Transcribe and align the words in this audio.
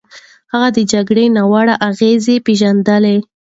هغه 0.51 0.67
د 0.77 0.79
جګړې 0.91 1.25
ناوړه 1.35 1.75
اغېزې 1.89 2.35
پېژندلې. 2.45 3.17